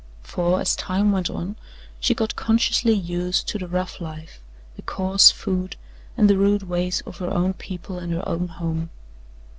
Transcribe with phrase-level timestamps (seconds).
[0.23, 1.57] For as time went on,
[1.99, 4.39] she got consciously used to the rough life,
[4.75, 5.75] the coarse food
[6.17, 8.89] and the rude ways of her own people and her own home.